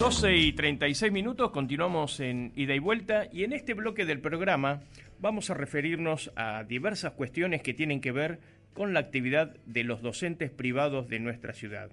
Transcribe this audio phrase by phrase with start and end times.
[0.00, 4.80] 12 y 36 minutos, continuamos en ida y vuelta y en este bloque del programa
[5.18, 8.38] vamos a referirnos a diversas cuestiones que tienen que ver
[8.74, 11.90] con la actividad de los docentes privados de nuestra ciudad.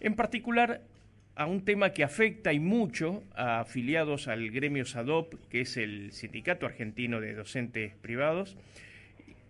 [0.00, 0.82] En particular,
[1.34, 6.12] a un tema que afecta y mucho a afiliados al gremio SADOP, que es el
[6.12, 8.58] Sindicato Argentino de Docentes Privados,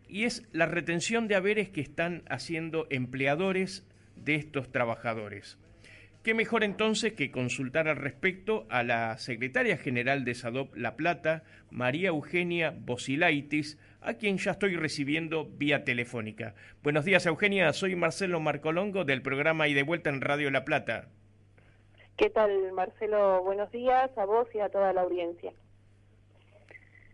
[0.09, 5.59] y es la retención de haberes que están haciendo empleadores de estos trabajadores.
[6.23, 11.43] ¿Qué mejor entonces que consultar al respecto a la secretaria general de SADOP La Plata,
[11.69, 16.55] María Eugenia Bosilaitis, a quien ya estoy recibiendo vía telefónica?
[16.85, 17.73] Buenos días, Eugenia.
[17.73, 21.09] Soy Marcelo Marcolongo del programa Y de Vuelta en Radio La Plata.
[22.17, 23.43] ¿Qué tal, Marcelo?
[23.43, 25.53] Buenos días a vos y a toda la audiencia.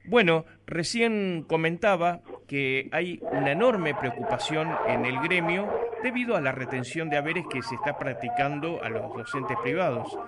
[0.08, 5.68] Bueno, recién comentaba que hay una enorme preocupación en el gremio
[6.02, 10.18] debido a la retención de haberes que se está practicando a los docentes privados.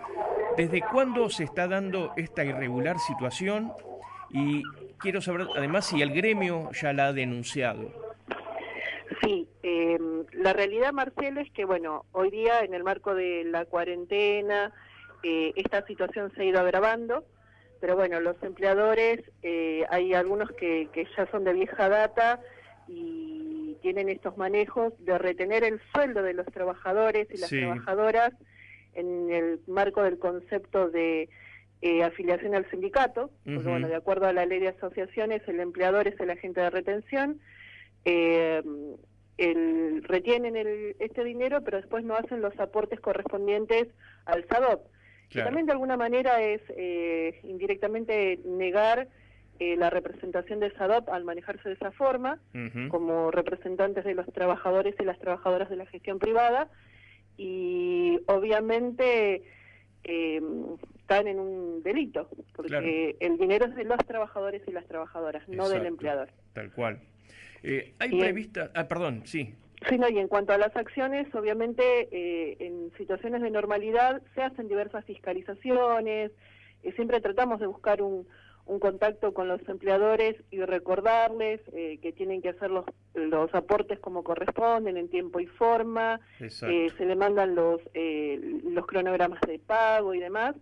[0.59, 3.73] ¿Desde cuándo se está dando esta irregular situación?
[4.29, 4.63] Y
[4.99, 7.91] quiero saber además si el gremio ya la ha denunciado.
[9.23, 13.65] Sí, em, la realidad, Marcelo, es que, bueno, hoy día en el marco de la
[13.65, 14.75] cuarentena,
[15.23, 17.25] eh, esta situación se ha ido agravando
[17.81, 22.41] pero bueno, los empleadores, eh, hay algunos que, ya son de vieja data
[22.87, 28.33] y tienen estos manejos de retener el sueldo de los trabajadores y las trabajadoras
[28.93, 31.31] en el marco del concepto de
[31.81, 36.07] eh, afiliación al sindicato, porque bueno, de acuerdo a la ley de asociaciones, el empleador
[36.09, 37.41] es el agente de retención,
[38.05, 38.63] eh,
[40.03, 40.55] retienen
[40.99, 43.89] este dinero, pero después no hacen los aportes correspondientes
[44.27, 44.83] al SADOP
[45.33, 49.09] también de alguna manera es eh, indirectamente negar
[49.59, 52.41] eh, la representación de SADOP al manejarse de esa forma,
[52.89, 56.69] como representantes de los trabajadores y las trabajadoras de la gestión privada,
[57.37, 59.43] y obviamente
[60.05, 60.41] eh,
[60.99, 65.69] están en un delito, porque el dinero es de los trabajadores y las trabajadoras, no
[65.69, 66.31] del empleador.
[66.55, 67.01] Tal cual.
[67.63, 68.71] hay prevista...
[68.75, 69.55] Ah, perdón, sí.
[69.89, 74.43] Sí, no, y en cuanto a las acciones, obviamente eh, en situaciones de normalidad se
[74.43, 76.33] hacen diversas fiscalizaciones,
[76.83, 78.27] y siempre tratamos de buscar un,
[78.79, 84.23] contacto con los empleadores y recordarles eh, que tienen que hacer los, los aportes como
[84.23, 86.49] corresponden, en tiempo y forma, eh,
[86.97, 90.55] se le mandan los, los cronogramas de pago y demás,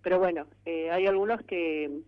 [0.00, 2.00] pero bueno, hay algunos que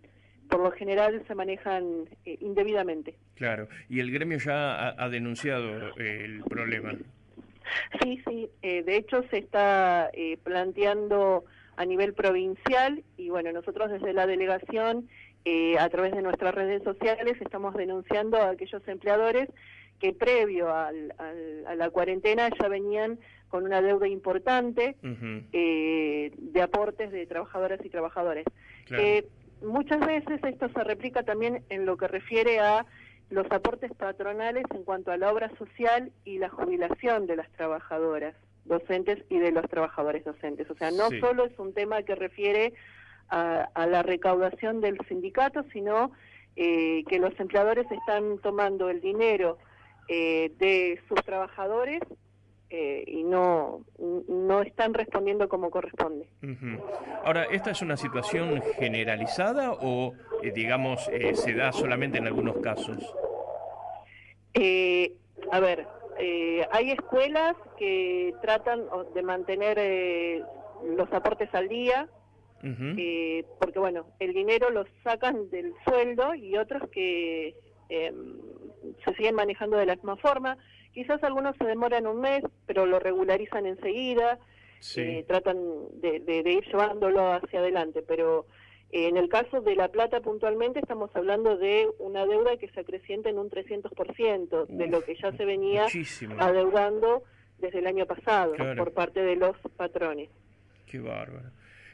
[0.53, 3.17] por lo general se manejan eh, indebidamente.
[3.35, 6.95] Claro, y el gremio ya ha, denunciado eh, el problema.
[8.03, 10.11] Sí, sí, eh, de hecho se está
[10.43, 11.45] planteando
[11.77, 15.09] a nivel provincial y bueno, nosotros desde la delegación,
[15.79, 19.49] a través de nuestras redes sociales, estamos denunciando a aquellos empleadores
[19.99, 23.19] que previo a la cuarentena ya venían
[23.49, 28.45] con una deuda importante de aportes de trabajadoras y trabajadores.
[28.85, 29.03] Claro
[29.65, 32.85] muchas veces esto se replica también en lo que refiere a
[33.33, 38.35] los aportes patronales en cuanto a la obra social y la jubilación de las trabajadoras
[38.67, 40.71] docentes y de los trabajadores docentes.
[40.71, 42.75] O sea, no solo es un tema que refiere
[43.29, 46.13] a, la recaudación del sindicato, sino
[46.57, 49.57] eh, que los empleadores están tomando el dinero
[50.09, 52.03] eh, de sus trabajadores
[52.75, 56.27] eh, y no, no están respondiendo como corresponde.
[57.23, 62.57] Ahora, ¿esta es una situación generalizada o, eh, digamos, eh, se da solamente en algunos
[62.61, 62.97] casos?
[65.51, 65.87] a ver,
[66.71, 68.85] hay escuelas que tratan
[69.15, 70.43] de mantener
[70.97, 72.09] los aportes al día,
[73.61, 77.55] porque bueno, el dinero lo sacan del sueldo y otros que
[77.89, 80.57] se siguen manejando de la misma forma.
[80.93, 84.39] Quizás algunos se demoran un mes, pero lo regularizan enseguida,
[84.97, 85.57] eh, tratan
[86.01, 88.47] de, ir llevándolo hacia adelante, pero
[88.91, 92.81] eh, en el caso de La Plata puntualmente estamos hablando de una deuda que se
[92.81, 95.87] acrecienta en un 300% de lo que ya se venía
[96.39, 97.23] adeudando
[97.59, 100.29] desde el año pasado por parte de los patrones.
[100.87, 101.51] Qué bárbaro.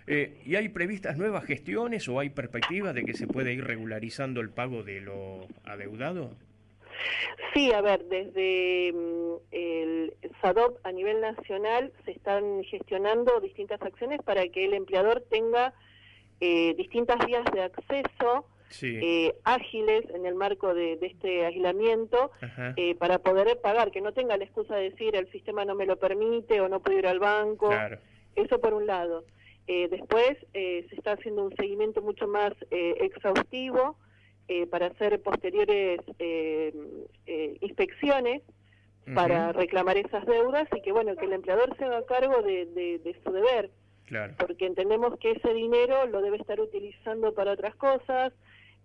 [0.09, 4.41] Eh, ¿Y hay previstas nuevas gestiones o hay perspectivas de que se puede ir regularizando
[4.41, 6.35] el pago de lo adeudado?
[7.55, 14.23] Sí, a ver, desde mm, el SADOP a nivel nacional se están gestionando distintas acciones
[14.23, 15.73] para que el empleador tenga
[16.41, 18.47] eh, distintas vías de acceso
[18.83, 22.31] eh, ágiles en el marco de, este aislamiento
[22.77, 25.87] eh, para poder pagar, que no tenga la excusa de decir el sistema no me
[25.87, 27.71] lo permite o no puedo ir al banco.
[28.37, 29.25] Eso por un lado.
[29.67, 33.97] después se está haciendo un seguimiento mucho más exhaustivo
[34.71, 36.01] para hacer posteriores
[37.61, 38.43] inspecciones
[39.15, 43.33] para reclamar esas deudas y que bueno que el empleador se haga cargo de su
[43.33, 43.71] deber.
[44.39, 48.33] Porque entendemos que ese dinero lo debe estar utilizando para otras cosas,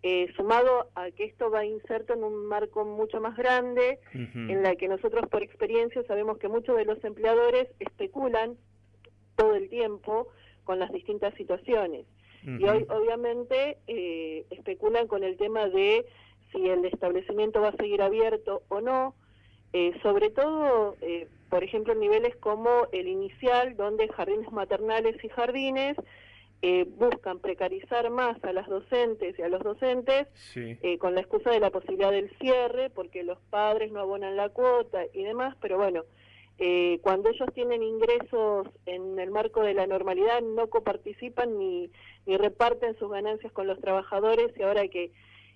[0.02, 4.76] eh, sumado a que esto va inserto en un marco mucho más grande, en la
[4.76, 8.58] que nosotros por experiencia sabemos que muchos de los empleadores especulan
[9.38, 10.28] todo el tiempo
[10.66, 12.06] con las distintas situaciones.
[12.46, 16.06] Y hoy obviamente eh, especulan con el tema de
[16.52, 19.16] si el establecimiento va a seguir abierto o no,
[19.74, 25.30] eh, sobre todo, eh, por ejemplo, en niveles como el inicial, donde jardines maternales y
[25.30, 25.98] jardines
[26.62, 30.28] eh, buscan precarizar más a las docentes y a los docentes
[31.00, 35.02] con la excusa de la posibilidad del cierre, porque los padres no abonan la cuota
[35.12, 36.04] y demás, pero bueno,
[37.02, 41.92] cuando ellos tienen ingresos en el marco de la normalidad, no coparticipan ni,
[42.26, 45.12] ni reparten sus ganancias con los trabajadores y ahora que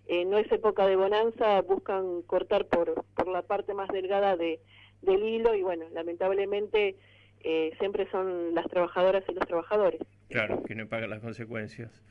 [0.07, 4.59] eh, no es época de bonanza, buscan cortar por, por la parte más delgada de,
[5.01, 6.95] del hilo y bueno, lamentablemente
[7.41, 10.01] eh, siempre son las trabajadoras y los trabajadores.
[10.29, 12.03] Claro, que no pagan las consecuencias.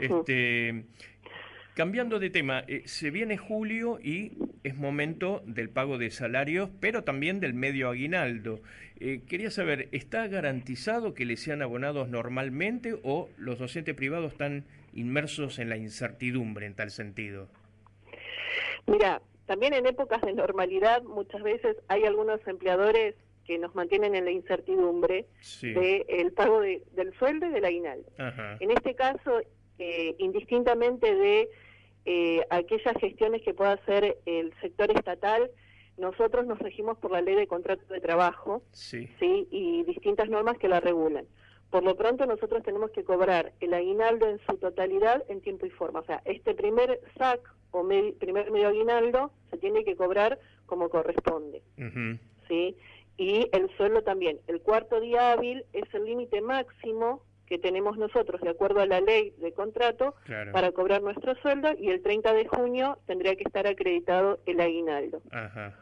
[0.00, 0.84] este,
[1.78, 4.32] cambiando de tema, eh, se viene julio y
[4.64, 8.60] es momento del pago de salarios, pero también del medio aguinaldo.
[9.28, 15.60] quería saber, ¿está garantizado que le sean abonados normalmente o los docentes privados están inmersos
[15.60, 17.46] en la incertidumbre en tal sentido?
[18.88, 23.14] Mira, también en épocas de normalidad muchas veces hay algunos empleadores
[23.46, 25.26] que nos mantienen en la incertidumbre
[25.62, 28.10] del pago del sueldo y del aguinaldo.
[28.58, 29.42] En este caso,
[29.78, 31.48] eh, indistintamente de
[32.04, 35.50] eh, aquellas gestiones que pueda hacer el sector estatal,
[35.96, 39.08] nosotros nos regimos por la ley de contrato de trabajo sí.
[39.20, 41.26] y distintas normas que la regulan.
[41.70, 45.70] Por lo pronto nosotros tenemos que cobrar el aguinaldo en su totalidad en tiempo y
[45.70, 46.00] forma.
[46.00, 47.40] O sea, este primer SAC
[47.72, 47.86] o
[48.18, 51.62] primer medio aguinaldo se tiene que cobrar como corresponde.
[52.48, 52.76] ¿sí?
[53.18, 54.38] Y el sueldo también.
[54.46, 59.00] El cuarto día hábil es el límite máximo que tenemos nosotros de acuerdo a la
[59.00, 60.14] ley de contrato
[60.52, 65.22] para cobrar nuestro sueldo y el 30 de junio tendría que estar acreditado el aguinaldo.
[65.30, 65.74] Ajá.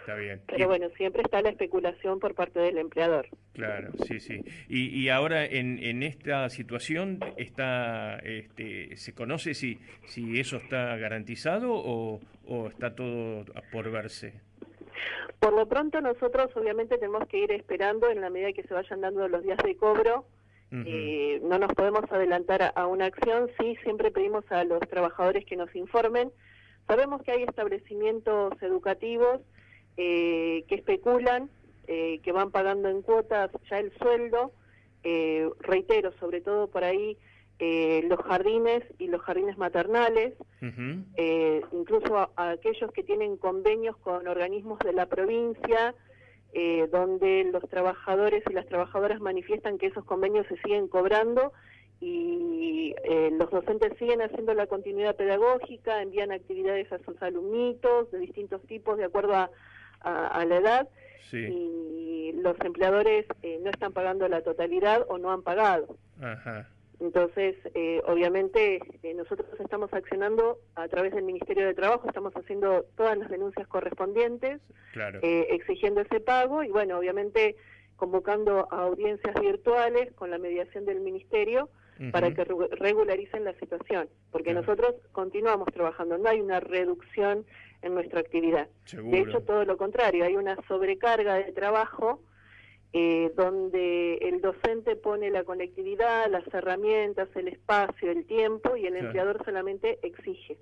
[0.00, 0.40] Está bien.
[0.48, 3.28] Pero bueno, siempre está la especulación por parte del empleador.
[3.52, 4.42] Claro, sí, sí.
[4.68, 10.96] Y, y ahora en, en esta situación está, este, ¿se conoce si, si eso está
[10.96, 14.32] garantizado o, o está todo por verse?
[15.38, 19.00] Por lo pronto nosotros obviamente tenemos que ir esperando en la medida que se vayan
[19.00, 20.26] dando los días de cobro.
[20.74, 25.56] Eh, no nos podemos adelantar a, una acción, sí, siempre pedimos a los trabajadores que
[25.56, 26.32] nos informen.
[26.88, 29.40] Sabemos que hay establecimientos educativos
[29.98, 31.50] eh, que especulan,
[31.86, 34.52] eh, que van pagando en cuotas ya el sueldo,
[35.04, 37.18] eh, reitero, sobre todo por ahí
[38.08, 40.34] los jardines y los jardines maternales,
[41.70, 45.94] incluso aquellos que tienen convenios con organismos de la provincia,
[46.90, 51.52] donde los trabajadores y las trabajadoras manifiestan que esos convenios se siguen cobrando
[52.00, 52.94] y
[53.38, 58.98] los docentes siguen haciendo la continuidad pedagógica, envían actividades a sus alumnitos de distintos tipos
[58.98, 59.50] de acuerdo a,
[60.02, 60.88] a, la edad
[61.32, 65.96] y los empleadores eh, no están pagando la totalidad o no han pagado.
[67.00, 72.84] Entonces, eh, obviamente, eh, nosotros estamos accionando a través del Ministerio de Trabajo, estamos haciendo
[72.96, 74.60] todas las denuncias correspondientes,
[75.22, 77.56] exigiendo ese pago y, bueno, obviamente,
[77.96, 81.68] convocando a audiencias virtuales con la mediación del Ministerio
[82.10, 87.44] para que regularicen la situación, porque nosotros continuamos trabajando, no hay una reducción
[87.82, 88.68] en nuestra actividad.
[88.92, 92.20] De hecho, todo lo contrario, hay una sobrecarga de trabajo
[92.92, 98.96] eh, donde el docente pone la conectividad, las herramientas, el espacio, el tiempo y el
[98.96, 100.58] empleador solamente exige.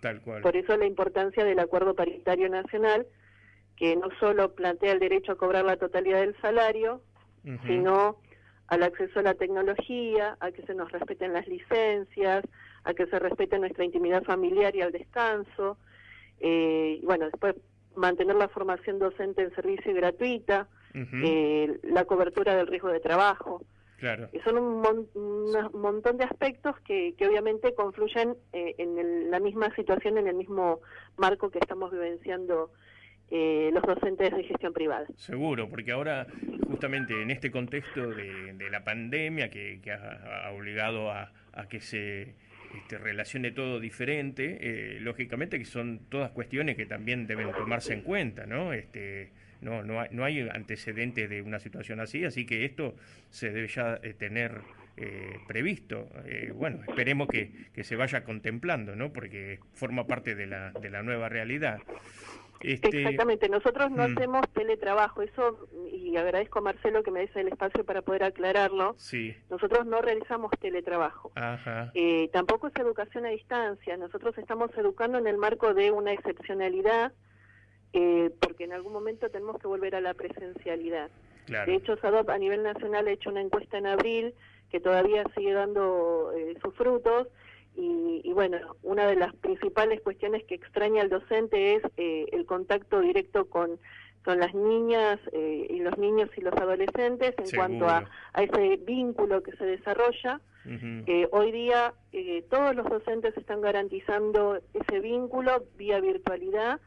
[0.00, 0.42] Tal cual.
[0.42, 3.06] Por eso la importancia del acuerdo paritario nacional,
[3.76, 7.02] que no solo plantea el derecho a cobrar la totalidad del salario,
[7.66, 8.18] sino
[8.68, 12.44] al acceso a la tecnología, a que se nos respeten las licencias,
[12.84, 15.76] a que se respete nuestra intimidad familiar y al descanso,
[16.40, 17.56] eh, bueno, después
[17.96, 23.64] mantener la formación docente en servicio y gratuita, eh, la cobertura del riesgo de trabajo.
[23.98, 24.28] Claro.
[24.42, 24.82] son un,
[25.80, 30.80] montón de aspectos que, que obviamente confluyen eh, en la misma situación, en el mismo
[31.16, 32.72] marco que estamos vivenciando
[33.34, 35.06] eh, los docentes de gestión privada.
[35.16, 36.26] Seguro, porque ahora
[36.68, 41.32] justamente en este contexto de, la pandemia que, ha, obligado a,
[41.70, 42.34] que se
[42.76, 48.02] este, relacione todo diferente, eh, lógicamente que son todas cuestiones que también deben tomarse en
[48.02, 48.74] cuenta, ¿no?
[48.74, 52.94] Este, no, no, hay, no hay antecedentes de una situación así, así que esto
[53.30, 54.60] se debe ya eh, tener
[54.96, 56.08] eh, previsto.
[56.26, 59.12] Eh, bueno, esperemos que, que, se vaya contemplando, ¿no?
[59.12, 61.78] Porque forma parte de la, de la nueva realidad.
[62.60, 63.02] Este...
[63.02, 64.12] Exactamente, nosotros no mm.
[64.12, 68.94] hacemos teletrabajo, eso, y agradezco a Marcelo que me dé el espacio para poder aclararlo.
[68.98, 69.34] Sí.
[69.48, 71.32] Nosotros no realizamos teletrabajo.
[71.36, 71.92] Ajá.
[72.32, 77.12] tampoco es educación a distancia, nosotros estamos educando en el marco de una excepcionalidad
[77.92, 81.10] eh, porque en algún momento tenemos que volver a la presencialidad.
[81.46, 84.34] De hecho, SADOP a nivel nacional ha hecho una encuesta en abril
[84.70, 87.28] que todavía sigue dando eh, sus frutos
[87.74, 93.00] y, bueno, una de las principales cuestiones que extraña al docente es eh, el contacto
[93.00, 93.78] directo con,
[94.24, 98.08] con las niñas y los niños y los adolescentes en cuanto a,
[98.38, 100.40] ese vínculo que se desarrolla.
[101.30, 101.94] hoy día
[102.48, 106.80] todos los docentes están garantizando ese vínculo vía virtualidad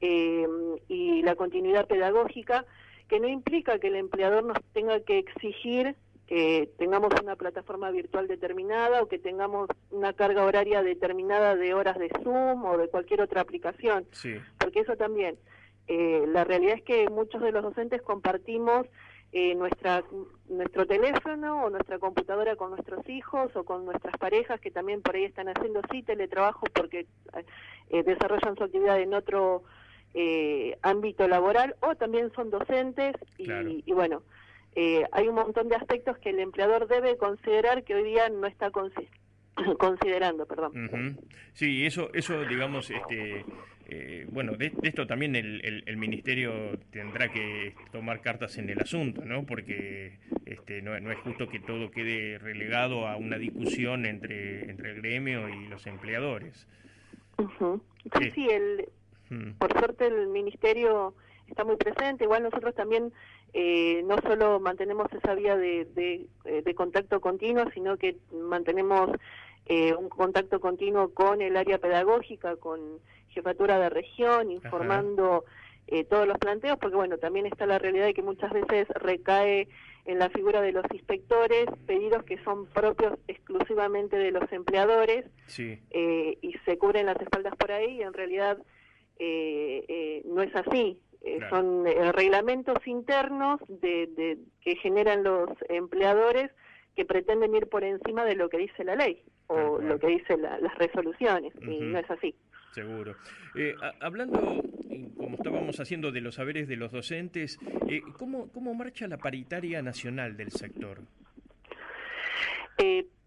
[0.00, 0.46] eh,
[0.88, 2.64] y la continuidad pedagógica,
[3.08, 5.96] que no implica que el empleador nos tenga que exigir
[6.26, 11.98] que tengamos una plataforma virtual determinada o que tengamos una carga horaria determinada de horas
[11.98, 14.06] de Zoom o de cualquier otra aplicación,
[14.58, 15.36] porque eso también,
[15.86, 18.86] eh, la realidad es que muchos de los docentes compartimos
[19.36, 20.04] eh, nuestra,
[20.48, 25.16] nuestro teléfono o nuestra computadora con nuestros hijos o con nuestras parejas que también por
[25.16, 27.08] ahí están haciendo sí teletrabajo porque
[27.90, 29.64] eh, desarrollan su actividad en otro
[30.14, 34.22] eh, ámbito laboral o también son docentes y, bueno,
[34.76, 38.46] eh, hay un montón de aspectos que el empleador debe considerar que hoy día no
[38.46, 38.70] está
[39.78, 41.18] considerando, perdón.
[41.52, 43.44] Sí, eso, eso digamos, este,
[43.88, 49.24] eh, bueno, de, esto también el, el, ministerio tendrá que tomar cartas en el asunto,
[49.24, 49.44] ¿no?
[49.46, 54.92] Porque este, no, no es justo que todo quede relegado a una discusión entre, entre
[54.92, 56.66] el gremio y los empleadores.
[58.20, 58.86] Sí, sí, el,
[59.30, 59.52] Mm.
[59.58, 61.14] Por suerte el ministerio
[61.48, 63.12] está muy presente, igual nosotros también
[63.52, 69.10] eh, no solo mantenemos esa vía de, de, eh, contacto continuo, sino que mantenemos
[69.66, 75.44] eh, un contacto continuo con el área pedagógica, con jefatura de región, informando
[76.08, 79.68] todos los planteos, porque bueno, también está la realidad de que muchas veces recae
[80.06, 85.26] en la figura de los inspectores pedidos que son propios exclusivamente de los empleadores
[85.58, 88.56] y se cubren las espaldas por ahí y en realidad
[89.18, 90.98] eh, eh, no es así.
[91.22, 96.50] Eh, son eh, reglamentos internos de, que generan los empleadores
[96.94, 100.42] que pretenden ir por encima de lo que dice la ley o lo que dicen
[100.42, 102.34] las resoluciones, y no es así.
[102.72, 103.14] Seguro.
[104.00, 104.62] hablando,
[105.16, 107.58] como estábamos haciendo, de los saberes de los docentes,
[108.18, 111.02] ¿cómo, ¿cómo marcha la paritaria nacional del sector?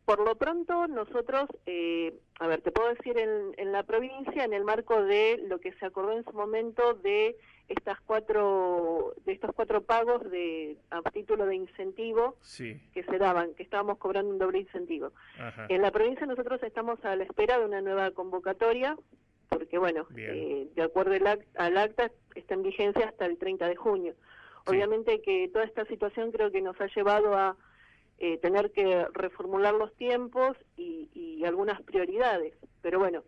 [0.07, 4.63] Por lo pronto, nosotros, eh, a ver, te puedo decir en, la provincia, en el
[4.63, 7.35] marco de lo que se acordó en su momento de
[7.67, 12.37] estas cuatro, de estos cuatro pagos de a título de incentivo
[12.93, 15.11] que se daban, que estábamos cobrando un doble incentivo.
[15.67, 18.95] En la provincia nosotros estamos a la espera de una nueva convocatoria,
[19.49, 21.15] porque bueno, eh, de acuerdo
[21.55, 24.13] al acta, está en vigencia hasta el 30 de junio.
[24.67, 27.57] Obviamente que toda esta situación creo que nos ha llevado a
[28.19, 32.53] eh, tener que reformular los tiempos y, algunas prioridades.
[32.81, 33.23] Pero bueno,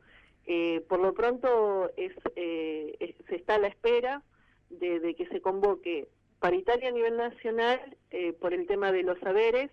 [0.45, 4.23] eh, por lo pronto es, eh, se está a la espera
[4.69, 7.79] de, que se convoque paritaria a nivel nacional
[8.41, 9.71] por el tema de los saberes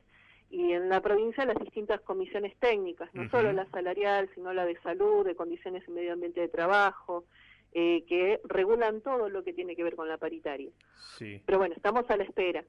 [0.48, 4.78] y en la provincia las distintas comisiones técnicas, no solo la salarial, sino la de
[4.80, 7.24] salud, de condiciones y medio ambiente de trabajo,
[7.72, 10.70] que regulan todo lo que tiene que ver con la paritaria.
[11.18, 12.64] Pero bueno, estamos a la espera.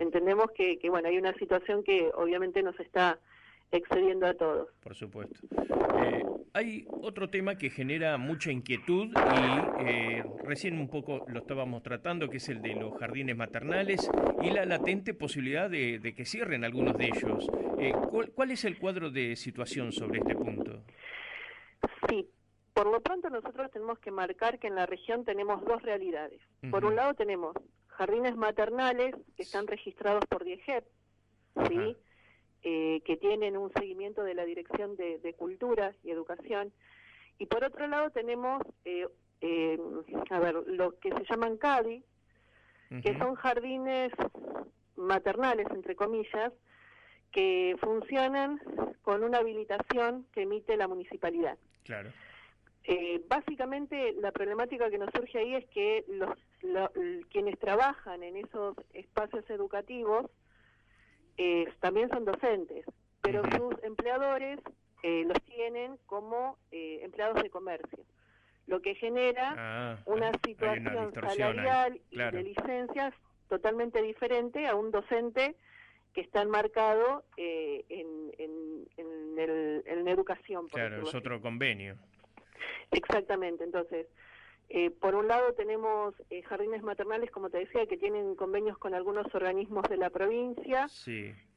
[0.00, 3.18] Entendemos que, bueno, hay una situación que obviamente nos está
[3.70, 4.68] excediendo a todos.
[4.82, 5.38] Por supuesto.
[6.02, 6.24] Eh,
[6.54, 12.28] hay otro tema que genera mucha inquietud y eh, recién un poco lo estábamos tratando,
[12.28, 14.10] que es el de los jardines maternales
[14.42, 17.46] y la latente posibilidad de, que cierren algunos de ellos.
[17.78, 17.92] Eh,
[18.34, 20.82] ¿cuál, es el cuadro de situación sobre este punto?
[22.08, 22.28] Sí,
[22.74, 26.40] por lo pronto nosotros tenemos que marcar que en la región tenemos dos realidades.
[26.70, 27.54] Por un lado tenemos
[28.00, 30.84] jardines maternales que están registrados por DIEGEP,
[31.68, 31.96] ¿sí?
[32.62, 36.72] Eh, que tienen un seguimiento de la Dirección de, Cultura y Educación.
[37.38, 39.06] Y por otro lado tenemos, eh,
[39.42, 39.78] eh,
[40.30, 42.02] a ver, lo que se llaman CADI,
[43.02, 44.12] que son jardines
[44.96, 46.54] maternales, entre comillas,
[47.30, 48.60] que funcionan
[49.02, 51.58] con una habilitación que emite la municipalidad.
[51.84, 52.10] Claro.
[52.84, 56.30] Eh, básicamente la problemática que nos surge ahí es que los,
[57.30, 60.30] quienes trabajan en esos espacios educativos
[61.36, 62.84] eh, también son docentes,
[63.22, 64.60] pero sus empleadores
[65.02, 68.04] eh, los tienen como empleados de comercio,
[68.66, 73.14] lo que genera ah, una situación salarial y de licencias
[73.48, 75.56] totalmente diferente a un docente
[76.12, 80.68] que está enmarcado en, en, el, en, educación.
[80.68, 81.96] claro, es otro convenio.
[82.90, 84.06] Exactamente, entonces,
[84.72, 88.94] eh, por un lado tenemos eh, jardines maternales, como te decía, que tienen convenios con
[88.94, 90.86] algunos organismos de la provincia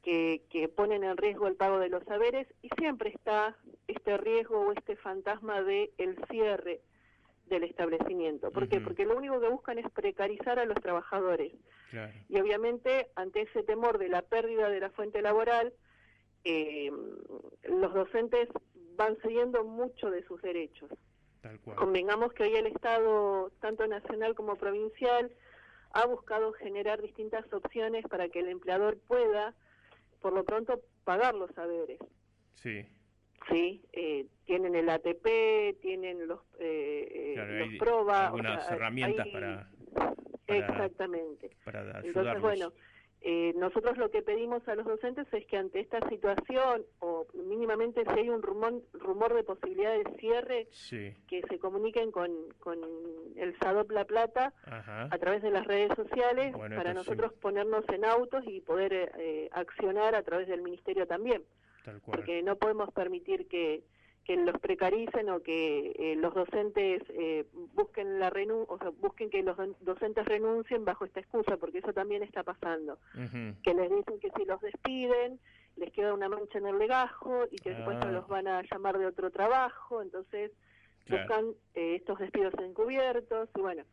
[0.02, 3.56] que, que, ponen en riesgo el pago de los saberes y siempre está
[3.86, 6.80] este riesgo o este fantasma de el cierre
[7.46, 8.50] del establecimiento.
[8.50, 8.80] ¿Por qué?
[8.80, 11.52] Porque lo único que buscan es precarizar a los trabajadores.
[12.28, 15.72] Y obviamente ante ese temor de la pérdida de la fuente laboral,
[16.42, 16.90] eh,
[17.62, 18.48] los docentes
[18.96, 20.90] van cediendo mucho de sus derechos.
[21.76, 25.30] Convengamos que hoy el Estado, tanto nacional como provincial,
[25.92, 29.54] ha buscado generar distintas opciones para que el empleador pueda,
[30.20, 31.98] por lo pronto, pagar los saberes.
[32.54, 32.86] Sí.
[33.50, 38.28] Sí, eh, tienen el ATP, tienen los, eh, eh los PROBA.
[38.28, 39.68] Algunas herramientas para,
[40.46, 41.50] Exactamente.
[41.64, 42.72] Para Entonces, bueno,
[43.26, 48.04] eh, nosotros lo que pedimos a los docentes es que ante esta situación, o mínimamente
[48.04, 50.68] si hay un rumor, rumor de posibilidad de cierre,
[51.26, 52.78] que se comuniquen con, con
[53.36, 58.44] el SADOP La Plata a través de las redes sociales para nosotros ponernos en autos
[58.46, 61.42] y poder eh, accionar a través del Ministerio también.
[62.04, 63.84] Porque no podemos permitir que,
[64.24, 69.28] que los precaricen o que eh, los docentes eh, busquen la renu o sea, busquen
[69.30, 72.98] que los docentes renuncien bajo esta excusa porque eso también está pasando.
[73.62, 75.38] Que les dicen que si los despiden
[75.76, 78.10] les queda una mancha en el legajo y que después ah.
[78.10, 80.00] los van a llamar de otro trabajo.
[80.00, 80.52] Entonces
[81.08, 83.84] buscan eh, estos despidos encubiertos y bueno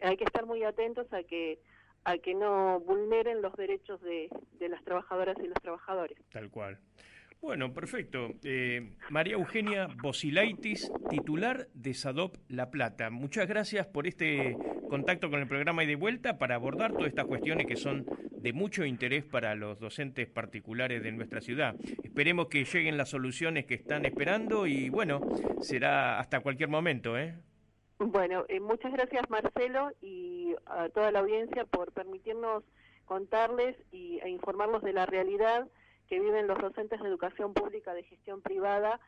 [0.00, 1.60] hay que estar muy atentos a que
[2.04, 6.18] a que no vulneren los derechos de, de las trabajadoras y los trabajadores.
[6.32, 6.78] Tal cual
[7.40, 8.30] bueno, perfecto.
[8.44, 13.10] Eh, María Eugenia Bosilaitis, titular de SADOP La Plata.
[13.10, 14.56] Muchas gracias por este
[14.88, 18.52] contacto con el programa y de vuelta para abordar todas estas cuestiones que son de
[18.52, 21.74] mucho interés para los docentes particulares de nuestra ciudad.
[22.02, 25.20] Esperemos que lleguen las soluciones que están esperando y bueno,
[25.60, 27.18] será hasta cualquier momento.
[27.18, 27.34] ¿eh?
[27.98, 32.64] Bueno, eh, muchas gracias Marcelo y a toda la audiencia por permitirnos
[33.04, 35.68] contarles y, e informarlos de la realidad
[36.08, 39.00] que viven los docentes de educación pública de gestión privada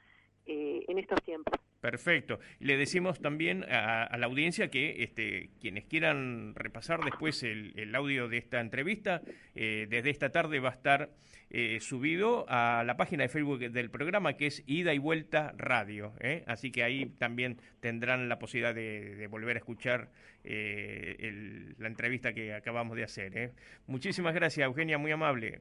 [0.46, 1.58] eh, en estos tiempos.
[1.80, 2.40] Perfecto.
[2.58, 8.38] Le decimos también a, la audiencia que este, quienes quieran repasar después el, audio de
[8.38, 9.22] esta entrevista,
[9.54, 11.10] eh, desde esta tarde va a estar
[11.50, 16.12] eh, subido a la página de Facebook del programa que es Ida y Vuelta Radio.
[16.46, 20.10] Así que ahí también tendrán la posibilidad de, volver a escuchar
[20.42, 23.52] la entrevista que acabamos de hacer.
[23.86, 25.60] Muchísimas gracias, Eugenia, muy amable.